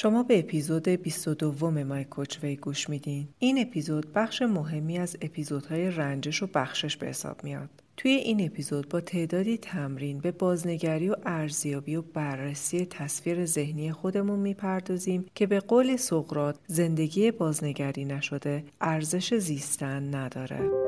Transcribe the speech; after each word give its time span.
شما 0.00 0.22
به 0.22 0.38
اپیزود 0.38 0.88
22 0.88 1.70
مای 1.70 2.04
کوچوی 2.04 2.56
گوش 2.56 2.88
میدین. 2.88 3.28
این 3.38 3.58
اپیزود 3.58 4.12
بخش 4.12 4.42
مهمی 4.42 4.98
از 4.98 5.16
اپیزودهای 5.22 5.90
رنجش 5.90 6.42
و 6.42 6.46
بخشش 6.54 6.96
به 6.96 7.06
حساب 7.06 7.44
میاد. 7.44 7.68
توی 7.96 8.10
این 8.10 8.46
اپیزود 8.46 8.88
با 8.88 9.00
تعدادی 9.00 9.58
تمرین 9.58 10.18
به 10.18 10.32
بازنگری 10.32 11.08
و 11.08 11.16
ارزیابی 11.26 11.96
و 11.96 12.02
بررسی 12.02 12.86
تصویر 12.86 13.46
ذهنی 13.46 13.92
خودمون 13.92 14.38
می‌پردازیم 14.38 15.26
که 15.34 15.46
به 15.46 15.60
قول 15.60 15.96
سقرات 15.96 16.56
زندگی 16.66 17.30
بازنگری 17.30 18.04
نشده 18.04 18.64
ارزش 18.80 19.34
زیستن 19.34 20.14
نداره. 20.14 20.87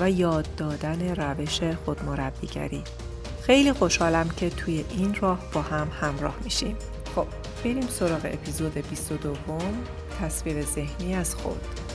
و 0.00 0.10
یاد 0.10 0.48
دادن 0.56 1.14
روش 1.14 1.60
خودمربیگری. 1.84 2.82
خیلی 3.42 3.72
خوشحالم 3.72 4.28
که 4.28 4.50
توی 4.50 4.84
این 4.90 5.14
راه 5.14 5.38
با 5.52 5.62
هم 5.62 5.88
همراه 6.00 6.34
میشیم. 6.44 6.76
خب 7.14 7.26
بریم 7.64 7.86
سراغ 7.86 8.20
اپیزود 8.24 8.74
22 8.74 9.34
تصویر 10.20 10.62
ذهنی 10.62 11.14
از 11.14 11.34
خود. 11.34 11.87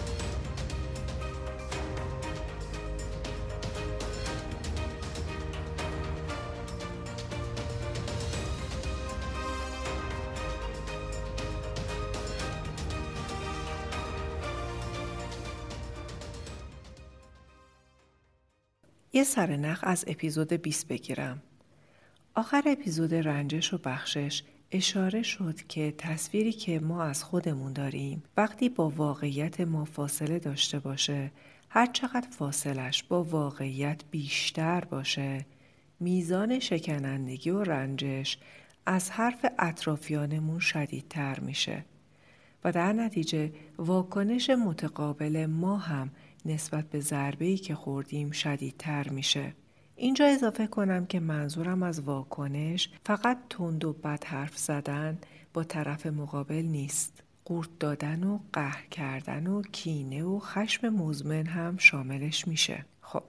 یه 19.23 19.29
سرنخ 19.29 19.79
از 19.83 20.05
اپیزود 20.07 20.53
20 20.53 20.87
بگیرم. 20.87 21.41
آخر 22.35 22.63
اپیزود 22.65 23.13
رنجش 23.13 23.73
و 23.73 23.77
بخشش 23.77 24.43
اشاره 24.71 25.23
شد 25.23 25.67
که 25.67 25.93
تصویری 25.97 26.51
که 26.51 26.79
ما 26.79 27.03
از 27.03 27.23
خودمون 27.23 27.73
داریم 27.73 28.23
وقتی 28.37 28.69
با 28.69 28.89
واقعیت 28.89 29.61
ما 29.61 29.85
فاصله 29.85 30.39
داشته 30.39 30.79
باشه 30.79 31.31
هر 31.69 31.85
چقدر 31.85 32.27
فاصلش 32.29 33.03
با 33.03 33.23
واقعیت 33.23 34.01
بیشتر 34.11 34.85
باشه 34.85 35.45
میزان 35.99 36.59
شکنندگی 36.59 37.49
و 37.49 37.63
رنجش 37.63 38.37
از 38.85 39.11
حرف 39.11 39.45
اطرافیانمون 39.59 40.59
شدیدتر 40.59 41.39
میشه 41.39 41.85
و 42.63 42.71
در 42.71 42.93
نتیجه 42.93 43.51
واکنش 43.77 44.49
متقابل 44.49 45.45
ما 45.45 45.77
هم 45.77 46.11
نسبت 46.45 46.89
به 46.89 46.99
ضربه 46.99 47.45
ای 47.45 47.57
که 47.57 47.75
خوردیم 47.75 48.31
شدیدتر 48.31 49.09
میشه. 49.09 49.53
اینجا 49.95 50.25
اضافه 50.25 50.67
کنم 50.67 51.05
که 51.05 51.19
منظورم 51.19 51.83
از 51.83 51.99
واکنش 51.99 52.89
فقط 53.05 53.37
تند 53.49 53.85
و 53.85 53.93
بد 53.93 54.23
حرف 54.23 54.57
زدن 54.57 55.17
با 55.53 55.63
طرف 55.63 56.05
مقابل 56.05 56.61
نیست. 56.61 57.23
قورت 57.45 57.69
دادن 57.79 58.23
و 58.23 58.39
قهر 58.53 58.85
کردن 58.91 59.47
و 59.47 59.61
کینه 59.61 60.23
و 60.23 60.39
خشم 60.39 60.89
مزمن 60.89 61.45
هم 61.45 61.77
شاملش 61.77 62.47
میشه. 62.47 62.85
خب 63.01 63.23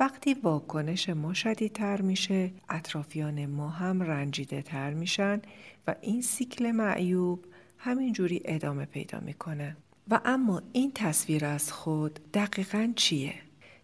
وقتی 0.00 0.34
واکنش 0.34 1.08
ما 1.08 1.34
شدیدتر 1.34 2.00
میشه 2.00 2.52
اطرافیان 2.68 3.46
ما 3.46 3.68
هم 3.68 4.02
رنجیده 4.02 4.62
تر 4.62 4.94
میشن 4.94 5.42
و 5.86 5.94
این 6.00 6.22
سیکل 6.22 6.70
معیوب 6.70 7.44
همینجوری 7.78 8.40
ادامه 8.44 8.84
پیدا 8.84 9.20
می‌کنه. 9.20 9.76
و 10.10 10.20
اما 10.24 10.62
این 10.72 10.92
تصویر 10.94 11.44
از 11.44 11.72
خود 11.72 12.20
دقیقا 12.34 12.92
چیه؟ 12.96 13.34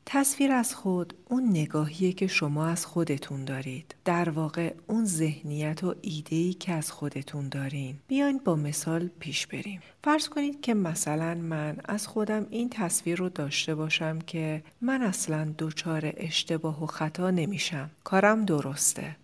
تصویر 0.07 0.53
از 0.53 0.75
خود 0.75 1.15
اون 1.29 1.49
نگاهیه 1.49 2.13
که 2.13 2.27
شما 2.27 2.67
از 2.67 2.87
خودتون 2.87 3.45
دارید. 3.45 3.95
در 4.05 4.31
واقع 4.31 4.75
اون 4.87 5.05
ذهنیت 5.05 5.85
و 5.85 5.95
ایدهی 6.03 6.53
که 6.53 6.73
از 6.73 6.93
خودتون 6.93 7.49
دارین. 7.49 7.97
بیاین 8.09 8.41
با 8.45 8.57
مثال 8.57 9.11
پیش 9.19 9.47
بریم. 9.47 9.81
فرض 10.05 10.29
کنید 10.29 10.61
که 10.61 10.75
مثلا 10.75 11.35
من 11.35 11.77
از 11.85 12.07
خودم 12.07 12.47
این 12.51 12.71
تصویر 12.71 13.19
رو 13.19 13.29
داشته 13.29 13.75
باشم 13.75 14.19
که 14.19 14.63
من 14.81 15.03
اصلا 15.03 15.55
دچار 15.59 16.13
اشتباه 16.17 16.85
و 16.85 16.87
خطا 16.87 17.31
نمیشم. 17.31 17.91
کارم 18.05 18.45
درسته. 18.45 19.17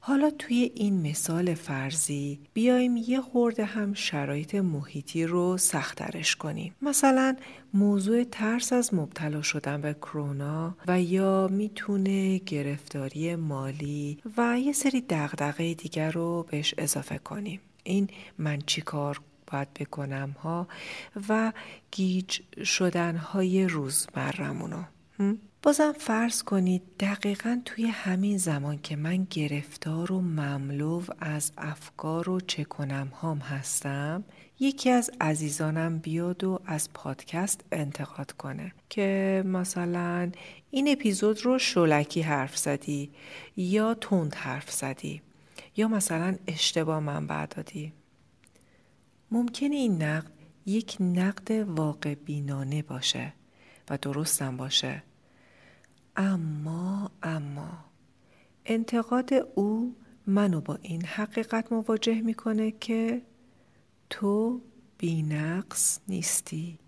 حالا 0.00 0.30
توی 0.30 0.72
این 0.74 1.10
مثال 1.10 1.54
فرضی 1.54 2.40
بیایم 2.54 2.96
یه 2.96 3.20
خورده 3.20 3.64
هم 3.64 3.94
شرایط 3.94 4.54
محیطی 4.54 5.24
رو 5.24 5.56
سخترش 5.56 6.36
کنیم. 6.36 6.74
مثلا 6.82 7.36
موضوع 7.74 8.24
ترس 8.24 8.72
از 8.72 8.94
مبتلا 8.94 9.42
شدن 9.42 9.80
به 9.80 9.94
کرونا 9.94 10.76
و 10.86 11.02
یا 11.02 11.48
می‌تونه 11.50 12.38
گرفتاری 12.38 13.36
مالی 13.36 14.18
و 14.36 14.58
یه 14.58 14.72
سری 14.72 15.00
دغدغه 15.00 15.74
دیگر 15.74 16.10
رو 16.10 16.46
بهش 16.50 16.74
اضافه 16.78 17.18
کنیم. 17.18 17.60
این 17.84 18.08
من 18.38 18.58
چی 18.66 18.80
کار 18.80 19.20
باید 19.52 19.74
بکنم 19.74 20.36
ها 20.42 20.68
و 21.28 21.52
گیج 21.90 22.40
شدن 22.64 23.16
های 23.16 23.66
روزمرمونو. 23.66 24.82
بازم 25.62 25.92
فرض 25.92 26.42
کنید 26.42 26.82
دقیقا 27.00 27.60
توی 27.64 27.86
همین 27.86 28.38
زمان 28.38 28.78
که 28.78 28.96
من 28.96 29.26
گرفتار 29.30 30.12
و 30.12 30.20
مملو 30.20 31.02
از 31.18 31.52
افکار 31.58 32.30
و 32.30 32.40
چه 32.40 32.64
کنم 32.64 33.12
هم 33.22 33.38
هستم 33.38 34.24
یکی 34.60 34.90
از 34.90 35.10
عزیزانم 35.20 35.98
بیاد 35.98 36.44
و 36.44 36.60
از 36.66 36.92
پادکست 36.92 37.64
انتقاد 37.72 38.32
کنه 38.32 38.72
که 38.88 39.42
مثلا 39.46 40.30
این 40.70 40.88
اپیزود 40.88 41.44
رو 41.44 41.58
شلکی 41.58 42.22
حرف 42.22 42.58
زدی 42.58 43.10
یا 43.56 43.94
تند 43.94 44.34
حرف 44.34 44.70
زدی 44.70 45.22
یا 45.76 45.88
مثلا 45.88 46.36
اشتباه 46.46 47.00
من 47.00 47.26
دادی 47.26 47.92
ممکنه 49.30 49.76
این 49.76 50.02
نقد 50.02 50.32
یک 50.66 50.96
نقد 51.00 51.50
واقع 51.50 52.14
بینانه 52.14 52.82
باشه 52.82 53.32
و 53.90 53.98
درستم 53.98 54.56
باشه. 54.56 55.02
اما 56.18 57.10
اما. 57.22 57.84
انتقاد 58.66 59.30
او 59.54 59.96
منو 60.26 60.60
با 60.60 60.78
این 60.82 61.04
حقیقت 61.04 61.72
مواجه 61.72 62.20
می‌کنه 62.20 62.70
که 62.70 63.22
تو 64.10 64.60
بینقص 64.98 65.98
نیستی 66.08 66.78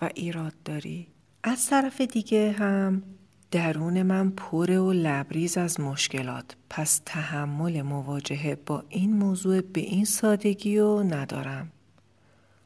و 0.00 0.10
ایراد 0.14 0.54
داری. 0.64 1.06
از 1.42 1.66
طرف 1.66 2.00
دیگه 2.00 2.52
هم 2.52 3.02
درون 3.50 4.02
من 4.02 4.30
پره 4.30 4.78
و 4.78 4.92
لبریز 4.92 5.58
از 5.58 5.80
مشکلات. 5.80 6.56
پس 6.70 7.00
تحمل 7.04 7.82
مواجهه 7.82 8.54
با 8.66 8.84
این 8.88 9.16
موضوع 9.16 9.60
به 9.60 9.80
این 9.80 10.04
سادگی 10.04 10.78
رو 10.78 11.02
ندارم. 11.02 11.72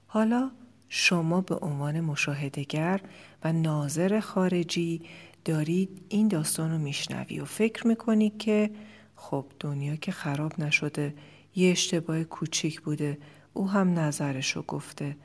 حالا 0.07 0.51
شما 0.89 1.41
به 1.41 1.55
عنوان 1.55 2.01
مشاهدگر 2.01 3.01
و 3.45 3.53
ناظر 3.53 4.21
خارجی 4.21 5.03
دارید 5.45 6.07
این 6.09 6.29
داستان 6.29 6.71
رو 6.71 6.79
میشنوی 6.79 7.41
و 7.41 7.45
فکر 7.45 7.87
می‌کنی 7.87 8.31
که 8.31 8.71
خب 9.17 9.47
دنیا 9.61 9.97
که 9.97 10.13
خراب 10.13 10.61
نشده 10.61 11.15
یه 11.55 11.71
اشتباه 11.71 12.25
کوچیک 12.25 12.81
بوده 12.81 13.19
او 13.53 13.71
هم 13.71 13.99
نظرشو 13.99 14.63
گفته 14.63 15.17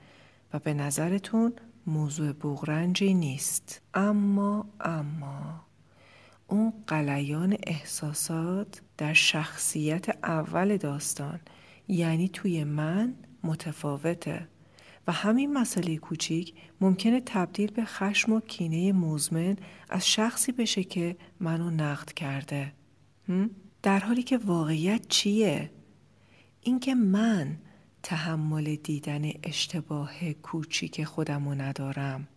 و 0.54 0.60
به 0.60 0.74
نظرتون 0.74 1.54
موضوع 1.88 2.32
بغرنجی 2.32 3.14
نیست. 3.14 3.82
اما 3.94 4.70
اما 4.80 5.62
اون 6.48 6.74
قلیان 6.88 7.58
احساسات 7.68 8.82
در 8.98 9.14
شخصیت 9.14 10.10
اول 10.24 10.78
داستان 10.78 11.40
یعنی 11.88 12.30
توی 12.30 12.64
من 12.64 13.14
متفاوته. 13.44 14.48
و 15.08 15.12
همین 15.12 15.54
مسئله 15.54 15.98
کوچیک 15.98 16.54
ممکنه 16.82 17.22
تبدیل 17.26 17.72
به 17.72 17.86
خشم 17.86 18.34
و 18.34 18.40
کینه 18.40 18.94
مزمن 18.94 19.58
از 19.90 20.08
شخصی 20.08 20.52
بشه 20.52 20.84
که 20.84 21.16
منو 21.40 21.70
نقد 21.70 22.12
کرده. 22.12 22.74
در 23.84 24.00
حالی 24.00 24.24
که 24.24 24.38
واقعیت 24.38 25.08
چیه؟ 25.08 25.72
اینکه 26.62 26.96
من 26.96 27.58
تحمل 28.04 28.76
دیدن 28.76 29.32
اشتباه 29.44 30.34
کوچیک 30.34 31.04
خودم 31.04 31.50
رو 31.50 31.56
ندارم 31.56 32.28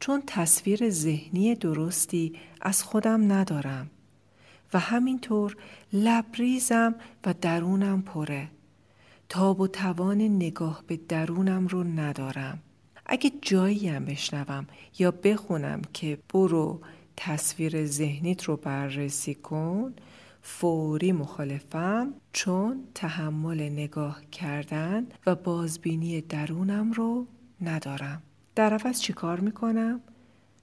چون 0.00 0.22
تصویر 0.26 0.90
ذهنی 0.90 1.54
درستی 1.54 2.32
از 2.60 2.82
خودم 2.82 3.32
ندارم 3.32 3.90
و 4.74 4.78
همینطور 4.78 5.56
لبریزم 5.92 6.94
و 7.26 7.34
درونم 7.34 8.02
پره 8.02 8.48
تاب 9.32 9.60
و 9.60 9.66
توان 9.66 10.20
نگاه 10.20 10.82
به 10.86 10.96
درونم 11.08 11.66
رو 11.66 11.84
ندارم. 11.84 12.58
اگه 13.06 13.32
جایی 13.42 13.88
هم 13.88 14.04
بشنوم 14.04 14.66
یا 14.98 15.10
بخونم 15.10 15.82
که 15.92 16.18
برو 16.34 16.80
تصویر 17.16 17.86
ذهنیت 17.86 18.44
رو 18.44 18.56
بررسی 18.56 19.34
کن 19.34 19.94
فوری 20.42 21.12
مخالفم 21.12 22.14
چون 22.32 22.84
تحمل 22.94 23.60
نگاه 23.60 24.20
کردن 24.32 25.06
و 25.26 25.34
بازبینی 25.34 26.20
درونم 26.20 26.92
رو 26.92 27.26
ندارم. 27.60 28.22
در 28.54 28.74
عوض 28.74 29.00
چی 29.00 29.12
کار 29.12 29.40
می‌کنم؟ 29.40 30.00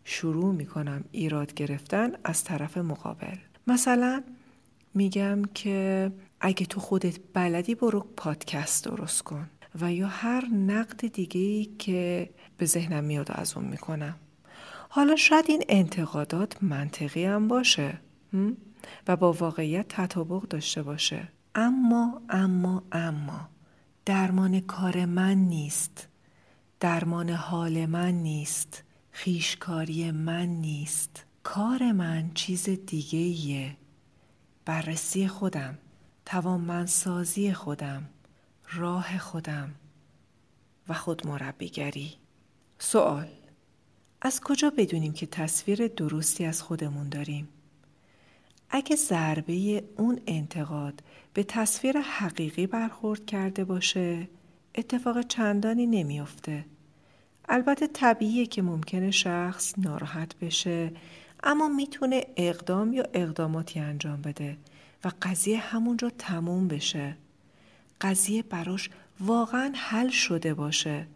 شروع 0.03 0.53
می‌کنم 0.53 1.03
ایراد 1.11 1.53
گرفتن 1.53 2.11
از 2.23 2.43
طرف 2.43 2.77
مقابل. 2.77 3.37
مثلا 3.67 4.23
میگم 4.93 5.41
که 5.53 6.11
اگه 6.41 6.65
تو 6.65 6.79
خودت 6.79 7.19
بلدی 7.33 7.75
برو 7.75 8.07
پادکست 8.17 8.85
درست 8.85 9.21
کن 9.21 9.49
و 9.81 9.93
یا 9.93 10.07
هر 10.07 10.45
نقد 10.45 11.07
دیگه 11.07 11.41
ای 11.41 11.65
که 11.79 12.29
به 12.57 12.65
ذهنم 12.65 13.03
میاد 13.03 13.31
از 13.31 13.57
اون 13.57 13.65
می‌کنم. 13.65 14.15
حالا 14.89 15.15
شاید 15.15 15.45
این 15.47 15.63
انتقادات 15.69 16.63
منطقی 16.63 17.25
هم 17.25 17.47
باشه 17.47 17.99
و 19.07 19.15
با 19.15 19.33
واقعیت 19.33 19.85
تطابق 19.89 20.41
داشته 20.41 20.83
باشه. 20.83 21.27
اما 21.55 22.21
اما 22.29 22.83
اما 22.91 23.49
درمان 24.05 24.59
کار 24.59 25.05
من 25.05 25.37
نیست. 25.37 26.07
درمان 26.79 27.29
حال 27.29 27.85
من 27.85 28.11
نیست. 28.11 28.83
خیشکاری 29.11 30.11
من 30.11 30.45
نیست. 30.45 31.25
کار 31.43 31.91
من 31.91 32.31
چیز 32.33 32.69
دیگه 32.69 33.19
ایه 33.19 33.77
بررسی 34.65 35.27
خودم. 35.27 35.77
توانمندسازی 36.29 37.53
خودم 37.53 38.03
راه 38.73 39.17
خودم 39.17 39.69
و 40.89 40.93
خود 40.93 41.27
مربیگری 41.27 42.13
سوال 42.79 43.27
از 44.21 44.41
کجا 44.41 44.71
بدونیم 44.77 45.13
که 45.13 45.25
تصویر 45.25 45.87
درستی 45.87 46.45
از 46.45 46.61
خودمون 46.61 47.09
داریم؟ 47.09 47.47
اگه 48.69 48.95
ضربه 48.95 49.83
اون 49.97 50.19
انتقاد 50.27 51.03
به 51.33 51.43
تصویر 51.43 51.97
حقیقی 51.97 52.67
برخورد 52.67 53.25
کرده 53.25 53.63
باشه 53.63 54.27
اتفاق 54.75 55.21
چندانی 55.21 55.85
نمیافته. 55.85 56.65
البته 57.47 57.87
طبیعیه 57.87 58.45
که 58.45 58.61
ممکنه 58.61 59.11
شخص 59.11 59.73
ناراحت 59.77 60.35
بشه 60.39 60.91
اما 61.43 61.67
می‌تونه 61.67 62.25
اقدام 62.37 62.93
یا 62.93 63.03
اقداماتی 63.13 63.79
انجام 63.79 64.21
بده 64.21 64.57
و 65.03 65.11
قضیه 65.21 65.57
همونجا 65.57 66.09
تموم 66.09 66.67
بشه. 66.67 67.17
قضیه 68.01 68.43
براش 68.43 68.89
واقعا 69.19 69.73
حل 69.75 70.09
شده 70.09 70.53
باشه. 70.53 71.07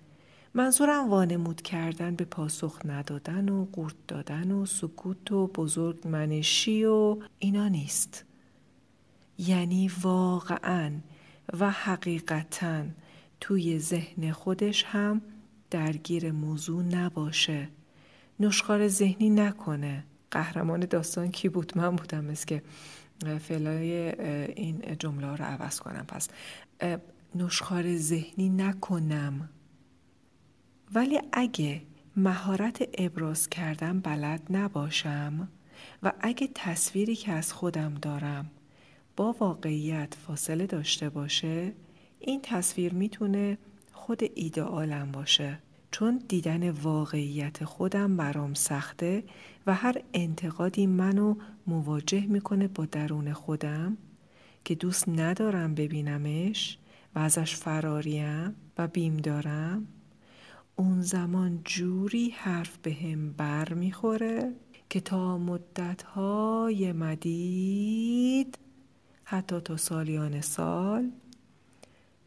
منظورم 0.53 1.09
وانمود 1.09 1.61
کردن 1.61 2.15
به 2.15 2.25
پاسخ 2.25 2.79
ندادن 2.85 3.49
و 3.49 3.65
قورت 3.65 3.95
دادن 4.07 4.51
و 4.51 4.65
سکوت 4.65 5.31
و 5.31 5.47
بزرگ 5.47 6.07
منشی 6.07 6.85
و 6.85 7.17
اینا 7.39 7.67
نیست. 7.67 8.25
یعنی 9.37 9.91
واقعا 10.01 10.91
و 11.59 11.71
حقیقتا 11.71 12.83
توی 13.39 13.79
ذهن 13.79 14.31
خودش 14.31 14.83
هم 14.83 15.21
درگیر 15.71 16.31
موضوع 16.31 16.83
نباشه. 16.83 17.69
نشخار 18.39 18.87
ذهنی 18.87 19.29
نکنه. 19.29 20.03
قهرمان 20.31 20.79
داستان 20.79 21.31
کی 21.31 21.49
بود؟ 21.49 21.73
من 21.75 21.95
بودم 21.95 22.25
مثل 22.25 22.45
که 22.45 22.63
فعلای 23.23 23.91
این 24.51 24.97
جمله 24.99 25.35
رو 25.35 25.45
عوض 25.45 25.79
کنم. 25.79 26.05
پس 26.07 26.27
نشخار 27.35 27.97
ذهنی 27.97 28.49
نکنم. 28.49 29.49
ولی 30.93 31.19
اگه 31.31 31.81
مهارت 32.15 32.89
ابراز 32.97 33.49
کردن 33.49 33.99
بلد 33.99 34.41
نباشم 34.49 35.47
و 36.03 36.13
اگه 36.21 36.49
تصویری 36.55 37.15
که 37.15 37.31
از 37.31 37.53
خودم 37.53 37.93
دارم 37.93 38.51
با 39.15 39.35
واقعیت 39.39 40.13
فاصله 40.27 40.65
داشته 40.65 41.09
باشه 41.09 41.73
این 42.19 42.39
تصویر 42.43 42.93
می‌تونه 42.93 43.57
خود 43.91 44.19
ایدئالم 44.35 45.11
باشه. 45.11 45.59
چون 45.93 46.21
دیدن 46.27 46.69
واقعیت 46.69 47.65
خودم 47.65 48.17
برام 48.17 48.53
سخته 48.53 49.23
و 49.67 49.73
هر 49.73 50.01
انتقادی 50.13 50.87
منو 50.87 51.35
مواجه 51.67 52.25
می‌کنه 52.25 52.67
با 52.67 52.85
درون 52.85 53.33
خودم 53.33 53.97
که 54.65 54.75
دوست 54.75 55.09
ندارم 55.09 55.75
ببینمش 55.75 56.77
و 57.15 57.19
ازش 57.19 57.55
فراریم 57.55 58.55
و 58.77 58.87
بیم 58.87 59.17
دارم 59.17 59.87
اون 60.75 61.01
زمان 61.01 61.61
جوری 61.65 62.29
حرف 62.29 62.77
به 62.77 62.93
هم 62.93 63.31
بر 63.31 63.73
می‌خوره 63.73 64.51
که 64.89 64.99
تا 64.99 65.37
مدتهای 65.37 66.91
مدید 66.91 68.57
حتی 69.23 69.59
تا 69.59 69.77
سالیان 69.77 70.41
سال 70.41 71.11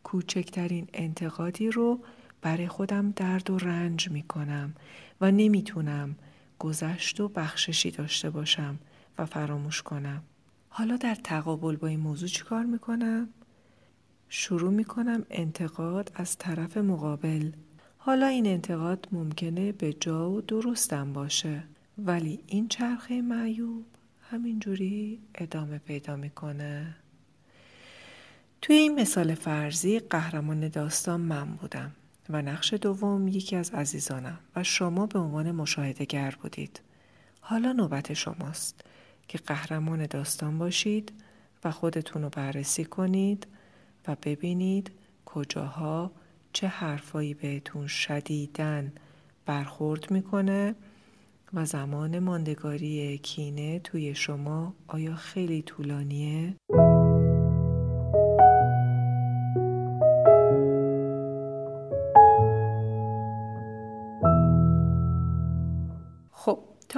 کوچکترین 0.04 0.88
انتقادی 0.94 1.70
رو 1.70 2.00
برای 2.46 2.68
خودم 2.68 3.10
درد 3.10 3.50
و 3.50 3.58
رنج 3.58 4.10
می‌کنم 4.10 4.74
و 5.20 5.30
نمی‌تونم 5.30 6.16
گذشت 6.58 7.20
و 7.20 7.28
بخششی 7.28 7.90
داشته 7.90 8.30
باشم 8.30 8.78
و 9.18 9.26
فراموش 9.26 9.82
کنم. 9.82 10.22
حالا 10.68 10.96
در 10.96 11.14
تقابل 11.14 11.76
با 11.76 11.86
این 11.88 12.00
موضوع 12.00 12.28
چیکار 12.28 12.64
می‌کنم؟ 12.64 13.28
شروع 14.28 14.72
می‌کنم 14.72 15.26
انتقاد 15.30 16.12
از 16.14 16.38
طرف 16.38 16.76
مقابل. 16.76 17.50
حالا 17.98 18.26
این 18.26 18.46
انتقاد 18.46 19.08
ممکنه 19.12 19.72
به 19.72 19.92
جا 19.92 20.30
و 20.30 20.40
درستم 20.40 21.12
باشه 21.12 21.62
ولی 21.98 22.40
این 22.46 22.68
چرخه 22.68 23.22
معیوب 23.22 23.86
همینجوری 24.30 25.20
ادامه 25.34 25.78
پیدا 25.78 26.16
می‌کنه. 26.16 26.96
توی 28.62 28.76
این 28.76 29.00
مثال 29.00 29.34
فرضی 29.34 29.98
قهرمان 29.98 30.68
داستان 30.68 31.20
من 31.20 31.44
بودم. 31.44 31.92
و 32.30 32.42
نقش 32.42 32.74
دوم 32.74 33.28
یکی 33.28 33.56
از 33.56 33.70
عزیزانم 33.70 34.38
و 34.56 34.62
شما 34.62 35.06
به 35.06 35.18
عنوان 35.18 35.52
مشاهدهگر 35.52 36.34
بودید 36.42 36.80
حالا 37.40 37.72
نوبت 37.72 38.12
شماست 38.12 38.80
که 39.28 39.38
قهرمان 39.38 40.06
داستان 40.06 40.58
باشید 40.58 41.12
و 41.64 41.70
خودتون 41.70 42.22
رو 42.22 42.28
بررسی 42.28 42.84
کنید 42.84 43.46
و 44.08 44.16
ببینید 44.22 44.90
کجاها 45.24 46.12
چه 46.52 46.66
حرفایی 46.68 47.34
بهتون 47.34 47.86
شدیدن 47.86 48.92
برخورد 49.46 50.10
می‌کنه 50.10 50.74
و 51.54 51.64
زمان 51.64 52.18
ماندگاری 52.18 53.18
کینه 53.18 53.78
توی 53.78 54.14
شما 54.14 54.74
آیا 54.88 55.14
خیلی 55.14 55.62
طولانیه؟ 55.62 56.54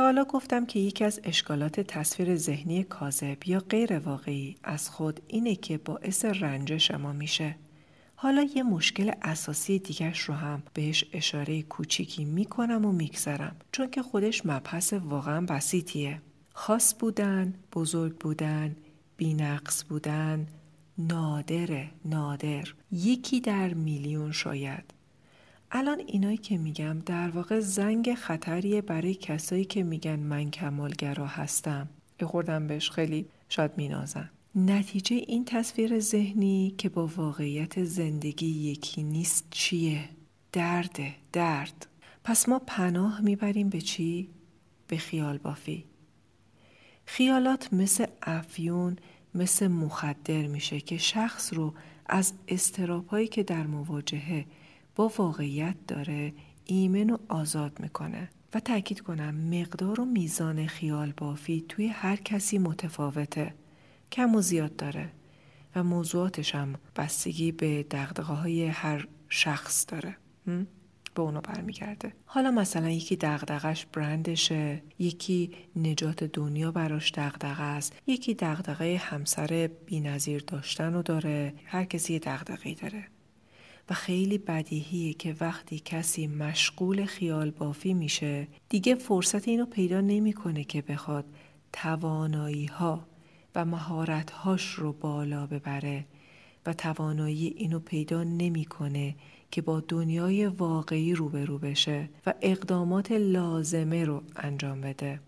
حالا 0.08 0.24
گفتم 0.24 0.66
که 0.66 0.78
یکی 0.78 1.04
از 1.04 1.20
اشکالات 1.24 1.80
تصویر 1.80 2.36
ذهنی 2.36 2.84
کاذب 2.84 3.36
یا 3.46 3.60
غیر 3.60 3.98
واقعی 3.98 4.56
از 4.64 4.90
خود 4.90 5.20
اینه 5.26 5.54
که 5.54 5.78
باعث 5.78 6.24
رنجش 6.24 6.90
ما 6.90 7.12
میشه. 7.12 7.56
حالا 8.14 8.42
یه 8.42 8.62
مشکل 8.62 9.12
اساسی 9.22 9.78
دیگرش 9.78 10.20
رو 10.20 10.34
هم 10.34 10.62
بهش 10.74 11.04
اشاره 11.12 11.62
کوچیکی 11.62 12.24
می‌کنم 12.24 12.84
و 12.84 12.92
میگذرم 12.92 13.56
چون 13.72 13.90
که 13.90 14.02
خودش 14.02 14.46
مبحث 14.46 14.92
واقعا 14.92 15.40
بسیطیه. 15.40 16.22
خاص 16.52 16.94
بودن، 16.98 17.54
بزرگ 17.72 18.18
بودن، 18.18 18.76
بینقص 19.16 19.84
بودن، 19.84 20.46
نادره 20.98 21.90
نادر. 22.04 22.74
یکی 22.92 23.40
در 23.40 23.74
میلیون 23.74 24.32
شاید. 24.32 24.97
الان 25.70 26.00
اینایی 26.06 26.37
که 26.37 26.58
میگم 26.58 26.98
در 26.98 27.30
واقع 27.30 27.60
زنگ 27.60 28.14
خطریه 28.14 28.82
برای 28.82 29.14
کسایی 29.14 29.64
که 29.64 29.82
میگن 29.82 30.18
من 30.18 30.50
کمالگرا 30.50 31.26
هستم 31.26 31.88
خوردم 32.26 32.66
بهش 32.66 32.90
خیلی 32.90 33.26
شاید 33.48 33.70
مینازن 33.76 34.30
نتیجه 34.54 35.16
این 35.16 35.44
تصویر 35.44 36.00
ذهنی 36.00 36.75
که 36.78 36.88
با 36.88 37.06
واقعیت 37.06 37.84
زندگی 37.84 38.46
یکی 38.46 39.02
نیست 39.02 39.46
چیه؟ 39.50 40.08
درده 40.52 41.14
درد 41.32 41.87
پس 42.25 42.48
ما 42.48 42.58
پناه 42.58 43.20
می‌بریم 43.20 43.68
به 43.68 43.80
چی؟ 43.80 44.28
به 44.88 44.96
خیال 44.96 45.38
بافی 45.38 45.84
خیالات 47.06 47.72
مثل 47.72 48.06
افیون 48.22 48.96
مثل 49.34 49.68
مخدر 49.68 50.46
میشه 50.46 50.80
که 50.80 50.98
شخص 50.98 51.54
رو 51.54 51.75
از 52.06 52.32
استراپایی 52.48 53.28
که 53.28 53.42
در 53.42 53.66
مواجهه 53.66 54.46
با 54.98 55.12
واقعیت 55.18 55.76
داره 55.88 56.32
ایمن 56.64 57.10
و 57.10 57.16
آزاد 57.28 57.80
می‌کنه 57.80 58.30
و 58.54 58.60
تاکید 58.60 59.00
کنم 59.00 59.34
مقدار 59.34 60.00
و 60.00 60.04
میزان 60.04 60.66
خیال 60.66 61.12
بافی 61.16 61.64
توی 61.68 61.86
هر 61.86 62.16
کسی 62.16 62.58
متفاوته 62.58 63.54
کم 64.12 64.34
و 64.34 64.40
زیاد 64.40 64.76
داره 64.76 65.10
و 65.76 65.82
موضوعاتش 65.84 66.54
هم 66.54 66.74
بستگی 66.96 67.52
به 67.52 67.82
دقدقه 67.82 68.32
های 68.32 68.66
هر 68.66 69.08
شخص 69.28 69.86
داره 69.88 70.16
به 71.14 71.22
اونو 71.22 71.40
برمیگرده. 71.40 72.12
حالا 72.26 72.50
مثلا 72.50 72.90
یکی 72.90 73.16
دغدغش 73.16 73.86
برندشه 73.86 74.82
یکی 74.98 75.50
نجات 75.76 76.24
دنیا 76.24 76.72
براش 76.72 77.12
دغدغه 77.12 77.62
است 77.62 77.96
یکی 78.06 78.34
دغدغه 78.34 78.96
همسر 78.96 79.70
بینظیر 79.86 80.44
داشتن 80.46 80.92
رو 80.92 81.02
داره 81.02 81.54
هر 81.64 81.84
کسی 81.84 82.12
یه 82.12 82.18
دغدغه‌ای 82.18 82.74
داره. 82.74 83.04
و 83.90 83.95
خیلی 83.95 84.38
بدیهیه 84.38 85.12
که 85.12 85.37
وقتی 85.40 85.83
کسی 85.85 86.26
مشغول 86.26 87.04
خیال 87.04 87.50
بافی 87.50 87.95
میشه 87.95 88.49
دیگه 88.68 88.95
فرصت 88.95 89.49
اینو 89.49 89.66
پیدا 89.66 90.00
نمی‌کنه 90.00 90.64
که 90.64 90.83
بخواد 90.83 91.25
توانایی 91.73 92.66
ها 92.66 93.07
و 93.54 93.64
مهارت 93.64 94.30
هاش 94.30 94.71
رو 94.71 94.92
بالا 94.92 95.47
ببره 95.47 96.04
و 96.66 96.73
توانایی 96.73 97.47
اینو 97.47 97.78
پیدا 97.78 98.25
نمی‌کنه 98.25 99.14
که 99.50 99.62
با 99.62 99.80
دنیای 99.80 100.47
واقعی 100.47 101.14
روبرو 101.14 101.59
بشه 101.59 102.09
و 102.26 102.35
اقدامات 102.42 103.12
لازمه 103.12 104.04
رو 104.04 104.23
انجام 104.37 104.80
بده. 104.80 105.21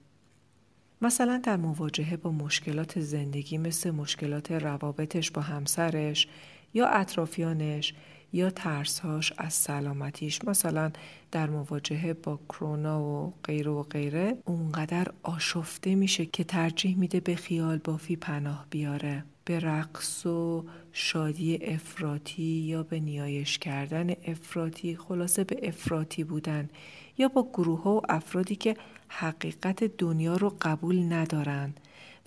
مثلا 1.02 1.40
در 1.44 1.56
مواجهه 1.56 2.16
با 2.16 2.30
مشکلات 2.30 3.00
زندگی 3.00 3.58
مثل 3.58 3.90
مشکلات 3.90 4.52
روابطش 4.52 5.30
با 5.30 5.42
همسرش 5.42 6.28
یا 6.74 6.86
اطرافیانش 6.88 7.94
یا 8.32 8.50
ترسهاش 8.50 9.32
از 9.38 9.54
سلامتیش. 9.54 10.44
مثلا 10.44 10.90
در 11.32 11.50
مواجهه 11.50 12.12
با 12.12 12.40
کرونا 12.48 13.02
و 13.02 13.34
غیره 13.44 13.70
و 13.70 13.82
غیره 13.82 14.36
اونقدر 14.44 15.06
آشفته 15.22 15.94
میشه 15.94 16.26
که 16.26 16.44
ترجیح 16.44 16.98
میده 16.98 17.20
به 17.20 17.34
خیال 17.34 17.78
بافی 17.78 18.16
پناه 18.16 18.66
بیاره. 18.70 19.24
به 19.44 19.60
رقص 19.60 20.26
و 20.26 20.64
شادی 20.92 21.58
افراطی 21.62 22.42
یا 22.42 22.82
به 22.82 23.00
نیایش 23.00 23.58
کردن 23.58 24.10
افراطی 24.24 24.96
خلاصه 24.96 25.44
به 25.44 25.68
افراطی 25.68 26.24
بودن. 26.24 26.68
یا 27.18 27.28
با 27.28 27.48
گروه 27.52 27.82
و 27.82 28.00
افرادی 28.08 28.56
که 28.56 28.76
حقیقت 29.08 29.84
دنیا 29.84 30.36
رو 30.36 30.56
قبول 30.62 31.12
ندارن 31.12 31.74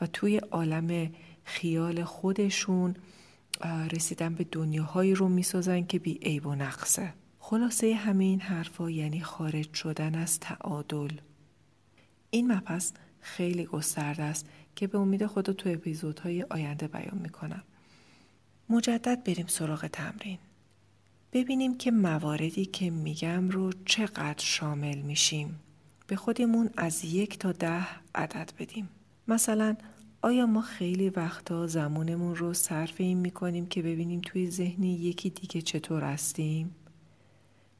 و 0.01 0.07
توی 0.07 0.37
عالم 0.37 1.11
خیال 1.43 2.03
خودشون 2.03 2.95
رسیدن 3.67 4.35
به 4.35 4.45
دنیاهایی 4.51 5.15
رو 5.15 5.29
می‌سازن 5.29 5.85
که 5.85 5.99
بی 5.99 6.13
عیب 6.13 6.47
و 6.47 6.55
نقصه. 6.55 7.13
خلاصه 7.39 7.95
همه 7.95 8.23
این 8.23 8.41
حرفا 8.41 8.89
یعنی 8.89 9.21
خارج 9.21 9.73
شدن 9.73 10.15
از 10.15 10.39
تعادل. 10.39 11.11
این 12.29 12.51
مپس 12.51 12.93
خیلی 13.21 13.65
گسترده 13.65 14.23
است 14.23 14.45
که 14.75 14.87
به 14.87 14.97
امید 14.97 15.25
خدا 15.25 15.53
تو 15.53 15.69
اپیزودهای 15.69 16.43
آینده 16.43 16.87
بیان 16.87 17.17
می‌کنم. 17.17 17.63
مجدد 18.69 19.23
بریم 19.23 19.47
سراغ 19.47 19.87
تمرین. 19.87 20.37
ببینیم 21.33 21.77
که 21.77 21.91
مواردی 21.91 22.65
که 22.65 22.89
میگم 22.89 23.49
رو 23.49 23.71
چقدر 23.85 24.43
شامل 24.43 24.97
میشیم. 24.97 25.59
به 26.07 26.15
خودمون 26.15 26.69
از 26.77 27.05
یک 27.05 27.39
تا 27.39 27.51
ده 27.51 27.87
عدد 28.15 28.51
بدیم. 28.59 28.89
مثلا 29.27 29.75
آیا 30.25 30.45
ما 30.45 30.61
خیلی 30.61 31.09
وقتا 31.09 31.67
زمانمون 31.67 32.35
رو 32.35 32.53
صرف 32.53 32.93
این 32.97 33.17
می‌کنیم 33.17 33.65
که 33.65 33.81
ببینیم 33.81 34.21
توی 34.21 34.49
ذهنی 34.49 34.93
یکی 34.93 35.29
دیگه 35.29 35.61
چطور 35.61 36.03
هستیم؟ 36.03 36.75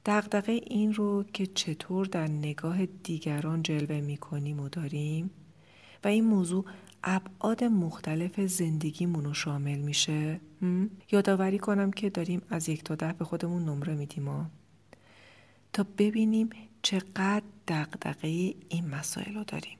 دقدقه 0.05 0.51
این 0.51 0.93
رو 0.93 1.23
که 1.33 1.45
چطور 1.45 2.05
در 2.05 2.27
نگاه 2.27 2.85
دیگران 2.85 3.63
جلوه 3.63 4.01
می‌کنیم 4.01 4.59
و 4.59 4.69
داریم 4.69 5.29
و 6.03 6.07
این 6.07 6.23
موضوع 6.23 6.65
ابعاد 7.03 7.63
مختلف 7.63 8.39
زندگیمون 8.39 9.25
رو 9.25 9.33
شامل 9.33 9.79
میشه؟ 9.79 10.39
یادآوری 11.11 11.59
کنم 11.59 11.91
که 11.91 12.09
داریم 12.09 12.41
از 12.49 12.69
یک 12.69 12.83
تا 12.83 12.95
ده 12.95 13.13
به 13.13 13.25
خودمون 13.25 13.65
نمره 13.65 13.95
میدیم 13.95 14.51
تا 15.73 15.85
ببینیم 15.97 16.49
چقدر 16.81 17.43
دقدقه 17.67 18.27
این 18.69 18.89
مسائل 18.89 19.33
رو 19.33 19.43
داریم. 19.43 19.77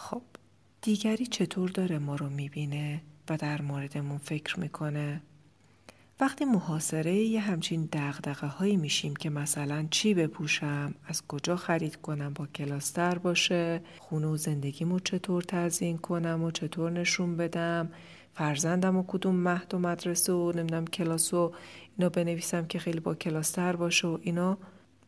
خب 0.00 0.22
دیگری 0.82 1.26
چطور 1.26 1.70
داره 1.70 1.98
ما 1.98 2.16
رو 2.16 2.28
می‌بینه 2.28 3.02
و 3.28 3.36
در 3.36 3.62
موردمون 3.62 4.18
فکر 4.18 4.60
می‌کنه؟ 4.60 5.20
وقتی 6.20 6.44
محاصره 6.44 7.14
یه 7.14 7.40
همچین 7.40 7.88
دقدقه 7.92 8.46
هایی 8.46 8.76
میشیم 8.76 9.16
که 9.16 9.30
مثلا 9.30 9.86
چی 9.90 10.14
بپوشم 10.14 10.94
از 11.06 11.26
کجا 11.26 11.56
خرید 11.56 11.96
کنم 11.96 12.32
با 12.34 12.46
کلاستر 12.46 13.18
باشه 13.18 13.80
خونه 13.98 14.26
و 14.26 14.36
زندگیمو 14.36 15.00
چطور 15.00 15.42
تزیین 15.42 15.98
کنم 15.98 16.42
و 16.42 16.50
چطور 16.50 16.90
نشون 16.90 17.36
بدم 17.36 17.90
فرزندم 18.34 18.96
و 18.96 19.04
کدوم 19.06 19.34
مهد 19.36 19.74
و 19.74 19.78
مدرسه 19.78 20.32
و 20.32 20.52
نمی‌دونم 20.52 20.86
کلاس 20.86 21.34
و 21.34 21.52
اینا 21.98 22.08
بنویسم 22.08 22.66
که 22.66 22.78
خیلی 22.78 23.00
با 23.00 23.14
کلاستر 23.14 23.76
باشه 23.76 24.08
و 24.08 24.18
اینا. 24.22 24.58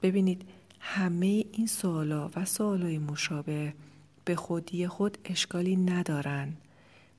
ببینید 0.02 0.42
همه 0.80 1.44
این 1.52 1.66
سوالا 1.66 2.30
و 2.36 2.44
سوالای 2.44 2.98
مشابه 2.98 3.72
به 4.24 4.36
خودی 4.36 4.86
خود 4.86 5.18
اشکالی 5.24 5.76
ندارن 5.76 6.56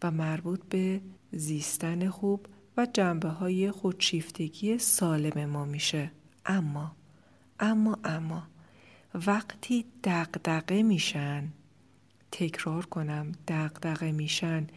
و 0.04 0.12
مربوط 0.12 0.62
به 0.70 1.02
زیستن 1.32 2.10
خوب 2.10 2.48
و 2.78 2.88
جنبه 2.94 3.30
های 3.30 3.72
خودشیفتگی 3.72 4.78
سالم 4.78 5.46
ما 5.46 5.66
میشه. 5.66 6.12
اما 6.46 6.96
اما 7.60 7.98
اما 8.04 8.44
وقتی 9.14 9.86
دقدقه 10.04 10.84
میشن 10.84 11.48
تکرار 12.32 12.86
کنم 12.86 13.32
دقدقه 13.48 14.12
میشن 14.12 14.68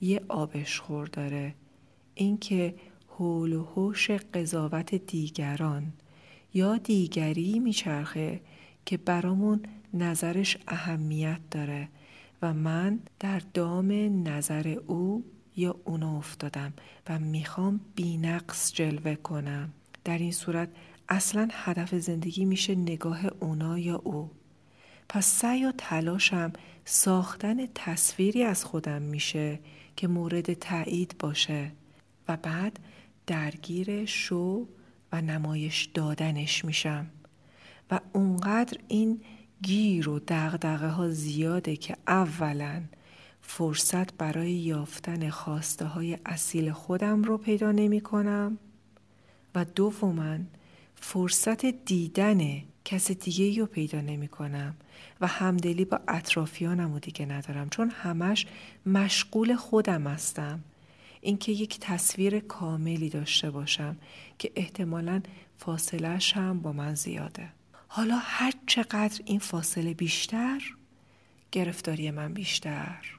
یه 0.00 0.20
آبشخور 0.28 1.06
داره. 1.06 1.54
اینکه 2.14 2.74
حول 3.08 3.52
و 3.52 3.64
حوش 3.64 4.10
قضاوت 4.10 4.94
دیگران 4.94 5.92
یا 6.54 6.76
دیگری 6.76 7.58
میچرخه 7.58 8.40
که 8.86 8.96
برامون 8.96 9.62
نظرش 9.94 10.56
اهمیت 10.68 11.40
داره 11.50 11.88
و 12.42 12.54
من 12.54 13.00
در 13.20 13.42
دام 13.54 13.92
نظر 14.28 14.76
او 14.86 15.24
یا 15.56 15.76
اونا 15.84 16.16
افتادم 16.16 16.72
و 17.08 17.18
می‌خوام 17.18 17.80
بینقص 17.94 18.72
جلوه 18.72 19.14
کنم. 19.14 19.72
در 20.04 20.18
این 20.18 20.32
صورت 20.32 20.68
اصلا 21.08 21.48
هدف 21.52 21.94
زندگی 21.94 22.44
میشه 22.44 22.74
نگاه 22.74 23.20
اونا 23.40 23.78
یا 23.78 23.96
او. 23.96 24.30
پس 25.08 25.26
سعی 25.26 25.64
و 25.64 25.72
تلاشم 25.78 26.52
ساختن 26.84 27.66
تصویری 27.74 28.42
از 28.42 28.64
خودم 28.64 29.02
میشه 29.02 29.58
که 29.96 30.08
مورد 30.08 30.52
تایید 30.52 31.14
باشه 31.18 31.72
و 32.28 32.36
بعد 32.36 32.78
درگیر 33.26 34.04
شو 34.04 34.68
و 35.12 35.20
نمایش 35.20 35.84
دادنش 35.84 36.64
میشم 36.64 37.06
و 37.90 38.00
اونقدر 38.12 38.78
این 38.88 39.20
گیر 39.62 40.08
و 40.08 40.20
دغدغه 40.28 40.88
ها 40.88 41.10
زیاده 41.10 41.76
که 41.76 41.96
اولا 42.06 42.82
فرصت 43.40 44.14
برای 44.14 44.52
یافتن 44.52 45.30
خواسته 45.30 45.84
های 45.84 46.18
اصیل 46.26 46.72
خودم 46.72 47.22
رو 47.22 47.38
پیدا 47.38 47.72
نمی 47.72 48.00
کنم 48.00 48.58
و 49.54 49.64
دوما 49.64 50.38
فرصت 50.94 51.66
دیدن 51.66 52.62
کس 52.84 53.10
دیگه 53.10 53.60
رو 53.60 53.66
پیدا 53.66 54.00
نمی 54.00 54.28
کنم 54.28 54.76
و 55.20 55.26
همدلی 55.26 55.84
با 55.84 56.00
اطرافیانم 56.08 56.92
رو 56.92 56.98
دیگه 56.98 57.26
ندارم 57.26 57.68
چون 57.68 57.90
همش 57.90 58.46
مشغول 58.86 59.54
خودم 59.54 60.06
هستم. 60.06 60.60
اینکه 61.20 61.52
یک 61.52 61.78
تصویر 61.80 62.40
کاملی 62.40 63.08
داشته 63.08 63.50
باشم 63.50 63.96
که 64.38 64.52
احتمالا 64.56 65.22
فاصلهش 65.58 66.32
هم 66.32 66.60
با 66.60 66.72
من 66.72 66.94
زیاده. 66.94 67.48
حالا 67.94 68.18
هر 68.22 68.52
چقدر 68.66 69.20
این 69.24 69.38
فاصله 69.38 69.94
بیشتر 69.94 70.62
گرفتاری 71.52 72.10
من 72.10 72.32
بیشتر. 72.32 73.18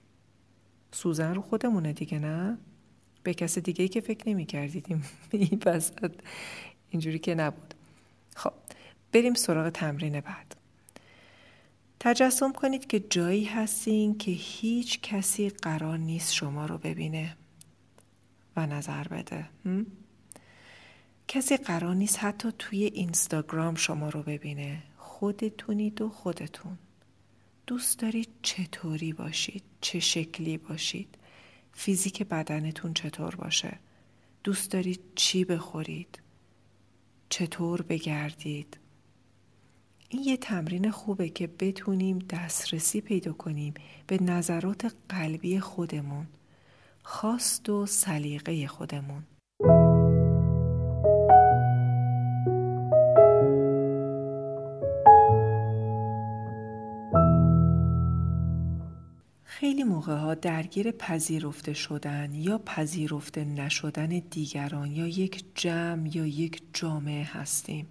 سوزن 0.92 1.36
رو 1.36 1.42
خودمونه 1.42 1.94
دیگه 1.94 2.20
نه؟ 2.20 2.58
به 3.24 3.34
کس 3.34 3.58
دیگه 3.58 3.82
ای 3.82 3.89
که 3.89 4.01
فکر 4.01 4.30
نمی 4.30 4.46
کردیدیم 4.46 5.03
این 5.32 5.62
وسط 5.65 6.12
اینجوری 6.89 7.20
که 7.20 7.36
نبود. 7.36 7.74
خب 8.36 8.53
بریم 9.12 9.34
سراغ 9.34 9.70
تمرین 9.70 10.20
بعد. 10.20 10.56
تجسم 12.00 12.51
کنید 12.51 12.88
که 12.88 13.00
جایی 13.00 13.46
هستین 13.46 14.18
که 14.18 14.32
هیچ 14.32 15.01
کسی 15.01 15.50
قرار 15.50 15.98
نیست 15.98 16.34
شما 16.34 16.65
رو 16.65 16.77
ببینه 16.77 17.38
و 18.56 18.65
نظر 18.68 19.08
بده. 19.08 19.50
کسی 21.34 21.58
قرار 21.58 21.96
نیست 21.96 22.20
حتی 22.20 22.50
توی 22.60 22.84
اینستاگرام 22.84 23.75
شما 23.75 24.10
رو 24.10 24.24
ببینه. 24.24 24.84
خودتونید 24.98 26.02
و 26.02 26.10
خودتون. 26.10 26.78
دوست 27.68 28.00
دارید 28.00 28.30
چطوری 28.42 29.13
باشید؟ 29.13 29.63
چه 29.82 30.00
شکلی 30.00 30.58
باشید؟ 30.58 31.18
فیزیک 31.72 32.24
بدنتون 32.24 32.94
چطور 32.94 33.36
باشه؟ 33.36 33.80
دوست 34.44 34.72
دارید 34.72 35.00
چی 35.16 35.46
بخورید؟ 35.46 36.20
چطور 37.30 37.82
بگردید؟ 37.82 38.78
این 40.10 40.24
یه 40.24 40.38
تمرین 40.38 40.92
خوبه 40.92 41.30
که 41.30 41.48
بتونیم 41.48 42.20
دسترسی 42.20 43.02
پیدا 43.02 43.34
کنیم 43.34 43.74
به 44.08 44.24
نظرات 44.24 44.96
قلبی 45.10 45.60
خودمون 45.60 46.28
خواست 47.04 47.70
و 47.70 47.86
سلیقه 47.86 48.68
خودمون. 48.68 49.24
خیلی 59.84 59.96
موقع 59.96 60.16
ها 60.16 60.34
درگیر 60.34 60.92
پذیرفته 60.92 61.74
شدن 61.74 62.34
یا 62.34 62.58
پذیرفته 62.58 63.46
نشدن 63.46 64.08
دیگران 64.08 64.92
یا 64.92 65.08
یک 65.08 65.46
جمع 65.56 66.16
یا 66.16 66.25
یک 66.25 66.62
جامعه 66.74 67.24
هستیم. 67.24 67.88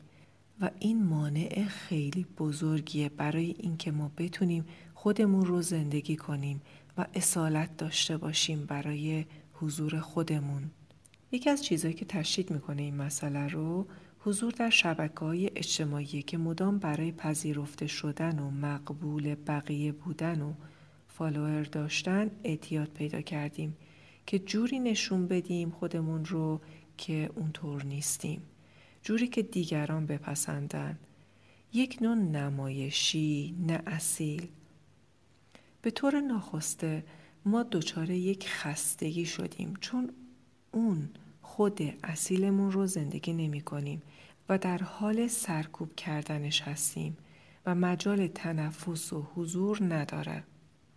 و 0.60 0.70
این 0.78 1.04
مانع 1.04 1.64
خیلی 1.64 2.26
بزرگیه 2.38 3.08
برای 3.08 3.54
اینکه 3.58 3.90
ما 3.90 4.10
بتونیم 4.18 4.64
خودمون 4.94 5.44
رو 5.44 5.62
زندگی 5.62 6.16
کنیم 6.16 6.62
و 6.98 7.06
اصالت 7.14 7.76
داشته 7.76 8.16
باشیم 8.16 8.66
برای 8.66 9.24
حضور 9.52 10.00
خودمون. 10.00 10.70
یکی 11.32 11.50
از 11.50 11.64
چیزهایی 11.64 11.94
که 11.94 12.04
تشدید 12.04 12.50
می‌کنه 12.50 12.82
این 12.82 12.96
مسئله 12.96 13.48
رو 13.48 13.86
حضور 14.18 14.52
در 14.52 14.70
شبکه 14.70 15.20
های 15.20 15.50
اجتماعی 15.56 16.22
که 16.22 16.38
مدام 16.38 16.78
برای 16.78 17.12
پذیرفته 17.12 17.86
شدن 17.86 18.38
و 18.38 18.50
مقبول 18.50 19.34
بقیه 19.34 19.92
بودن 19.92 20.40
و 20.40 20.52
فالوور 21.22 21.62
داشتن 21.62 22.30
اعتیاد 22.44 22.88
پیدا 22.88 23.20
کردیم 23.20 23.76
که 24.26 24.38
جوری 24.38 24.78
نشون 24.78 25.26
بدیم 25.26 25.70
خودمون 25.70 26.24
رو 26.24 26.60
که 26.98 27.30
اونطور 27.34 27.84
نیستیم. 27.84 28.42
جوری 29.02 29.28
که 29.28 29.42
دیگران 29.42 30.06
بپسندن. 30.06 30.98
یک 31.72 31.98
نوع 32.00 32.14
نمایشی 32.14 33.54
نه 33.66 33.82
اصیل. 33.86 34.48
به 35.82 35.90
طور 35.90 36.20
ناخسته 36.20 37.04
ما 37.44 37.62
دچار 37.62 38.10
یک 38.10 38.48
خستگی 38.48 39.26
شدیم 39.26 39.74
چون 39.80 40.10
اون 40.72 41.08
خود 41.42 41.80
اصیلمون 42.04 42.72
رو 42.72 42.86
زندگی 42.86 43.32
نمی 43.32 43.60
کنیم 43.60 44.02
و 44.48 44.58
در 44.58 44.78
حال 44.78 45.26
سرکوب 45.26 45.94
کردنش 45.94 46.62
هستیم 46.62 47.16
و 47.66 47.74
مجال 47.74 48.26
تنفس 48.26 49.12
و 49.12 49.26
حضور 49.34 49.94
نداره. 49.94 50.44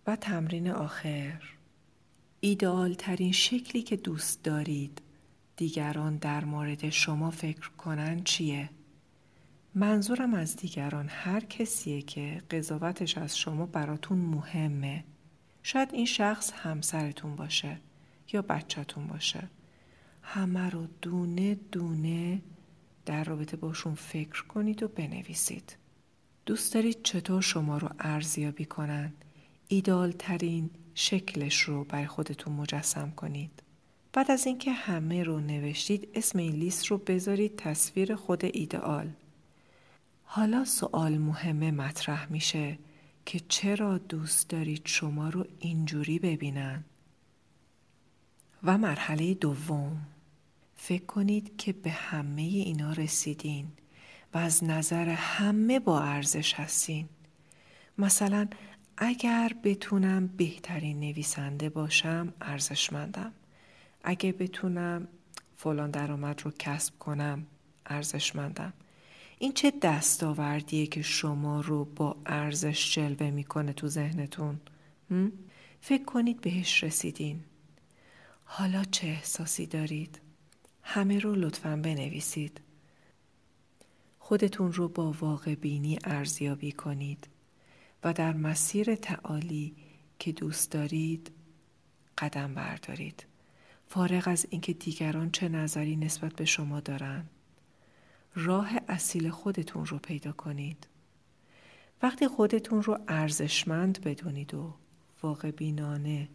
و 0.06 0.16
تمرین 0.16 0.70
آخر 0.70 1.42
ایدئال 2.40 2.94
ترین 2.94 3.32
شکلی 3.32 3.82
که 3.82 3.96
دوست 3.96 4.42
دارید 4.44 5.02
دیگران 5.56 6.16
در 6.16 6.44
مورد 6.44 6.90
شما 6.90 7.30
فکر 7.30 7.70
کنن 7.70 8.24
چیه؟ 8.24 8.70
منظورم 9.74 10.34
از 10.34 10.56
دیگران 10.56 11.08
هر 11.08 11.40
کسیه 11.40 12.02
که 12.02 12.42
قضاوتش 12.50 13.18
از 13.18 13.38
شما 13.38 13.66
براتون 13.66 14.18
مهمه. 14.18 15.04
شاید 15.62 15.94
این 15.94 16.06
شخص 16.06 16.52
همسرتون 16.52 17.36
باشه 17.36 17.80
یا 18.32 18.42
بچهتون 18.42 19.06
باشه. 19.06 19.48
همه 20.22 20.70
رو 20.70 20.86
دونه 21.02 21.54
دونه 21.54 22.42
در 23.06 23.24
رابطه 23.24 23.56
باشون 23.56 23.94
فکر 23.94 24.44
کنید 24.44 24.82
و 24.82 24.88
بنویسید. 24.88 25.76
دوست 26.46 26.74
دارید 26.74 27.02
چطور 27.02 27.42
شما 27.42 27.78
رو 27.78 27.88
ارزیابی 27.98 28.64
کنن؟ 28.64 29.12
ایدال 29.68 30.12
ترین 30.12 30.70
شکلش 30.94 31.60
رو 31.60 31.84
برای 31.84 32.06
خودتون 32.06 32.52
مجسم 32.52 33.10
کنید. 33.10 33.62
بعد 34.12 34.30
از 34.30 34.46
اینکه 34.46 34.72
همه 34.72 35.22
رو 35.22 35.40
نوشتید 35.40 36.08
اسم 36.14 36.38
این 36.38 36.52
لیست 36.52 36.86
رو 36.86 36.98
بذارید 36.98 37.56
تصویر 37.56 38.14
خود 38.14 38.44
ایدئال. 38.44 39.10
حالا 40.24 40.64
سوال 40.64 41.18
مهمه 41.18 41.70
مطرح 41.70 42.32
میشه 42.32 42.78
که 43.26 43.40
چرا 43.48 43.98
دوست 43.98 44.48
دارید 44.48 44.82
شما 44.84 45.28
رو 45.28 45.46
اینجوری 45.58 46.18
ببینن؟ 46.18 46.84
و 48.62 48.78
مرحله 48.78 49.34
دوم 49.34 50.06
فکر 50.76 51.04
کنید 51.04 51.56
که 51.56 51.72
به 51.72 51.90
همه 51.90 52.42
اینا 52.42 52.92
رسیدین 52.92 53.66
و 54.34 54.38
از 54.38 54.64
نظر 54.64 55.08
همه 55.08 55.80
با 55.80 56.00
ارزش 56.00 56.54
هستین. 56.54 57.08
مثلا 57.98 58.48
اگر 58.98 59.52
بتونم 59.64 60.26
بهترین 60.26 61.00
نویسنده 61.00 61.68
باشم 61.68 62.32
ارزشمندم. 62.40 63.32
اگه 64.04 64.32
بتونم 64.32 65.08
فلان 65.56 65.90
درآمد 65.90 66.42
رو 66.44 66.52
کسب 66.58 66.98
کنم 66.98 67.46
ارزشمندم. 67.86 68.72
این 69.38 69.52
چه 69.52 69.72
دستاوردیه 69.82 70.86
که 70.86 71.02
شما 71.02 71.60
رو 71.60 71.84
با 71.84 72.16
ارزش 72.26 72.94
جلوه 72.94 73.30
می‌کنه 73.30 73.72
تو 73.72 73.88
ذهنتون؟ 73.88 74.60
فکر 75.80 76.04
کنید 76.04 76.40
بهش 76.40 76.84
رسیدین. 76.84 77.40
حالا 78.44 78.84
چه 78.84 79.06
احساسی 79.06 79.66
دارید؟ 79.66 80.20
همه 80.82 81.18
رو 81.18 81.34
لطفا 81.34 81.76
بنویسید. 81.76 82.60
خودتون 84.18 84.72
رو 84.72 84.88
با 84.88 85.12
واقع 85.20 85.54
بینی 85.54 85.98
ارزیابی 86.04 86.72
کنید. 86.72 87.26
و 88.04 88.12
در 88.12 88.32
مسیر 88.32 88.94
تعالی 88.94 89.76
که 90.18 90.32
دوست 90.32 90.72
دارید 90.72 91.30
قدم 92.18 92.54
بردارید. 92.54 93.26
فارغ 93.88 94.28
از 94.28 94.46
اینکه 94.50 94.72
دیگران 94.72 95.30
چه 95.30 95.48
نظری 95.48 95.96
نسبت 95.96 96.32
به 96.32 96.44
شما 96.44 96.80
دارن 96.80 97.24
راه 98.34 98.70
اصیل 98.88 99.30
خودتون 99.30 99.86
رو 99.86 99.98
پیدا 99.98 100.32
کنید. 100.32 100.86
وقتی 102.02 102.28
خودتون 102.28 102.82
رو 102.82 102.98
ارزشمند 103.08 104.00
بدونید 104.00 104.54
و 104.54 104.74
واقع 105.22 105.50
بینانه 105.50 106.28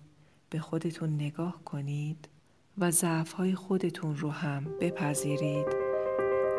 به 0.49 0.59
خودتون 0.59 1.15
نگاه 1.15 1.63
کنید 1.63 2.29
و 2.77 2.91
ضعفهای 2.91 3.55
خودتون 3.55 4.17
رو 4.17 4.31
هم 4.31 4.65
بپذیرید 4.79 5.90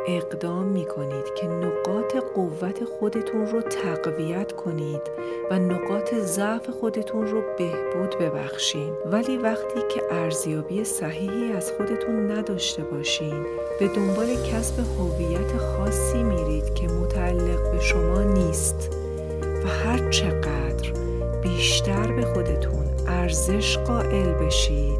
اقدام 0.08 0.64
می 0.64 0.84
کنید 0.84 1.34
که 1.36 1.46
نقاط 1.46 2.16
قوت 2.34 2.84
خودتون 2.84 3.46
رو 3.46 3.60
تقویت 3.60 4.52
کنید 4.52 5.00
و 5.50 5.58
نقاط 5.58 6.14
ضعف 6.14 6.70
خودتون 6.70 7.26
رو 7.26 7.42
بهبود 7.58 8.18
ببخشید. 8.18 8.92
ولی 9.06 9.36
وقتی 9.36 9.80
که 9.94 10.02
ارزیابی 10.10 10.84
صحیحی 10.84 11.52
از 11.52 11.72
خودتون 11.72 12.30
نداشته 12.30 12.82
باشین 12.82 13.46
به 13.78 13.88
دنبال 13.88 14.26
کسب 14.26 14.74
هویت 14.78 15.56
خاصی 15.56 16.22
میرید 16.22 16.74
که 16.74 16.86
متعلق 16.88 17.72
به 17.72 17.80
شما 17.80 18.22
نیست. 18.22 18.96
و 19.64 19.68
هر 19.68 20.10
چقدر 20.10 20.92
بیشتر 21.42 22.12
به 22.12 22.22
خودتون 22.24 22.84
ارزش 23.08 23.78
قائل 23.78 24.32
بشید 24.32 24.98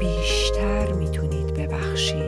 بیشتر 0.00 0.92
می‌تونید 0.92 1.54
ببخشید. 1.54 2.27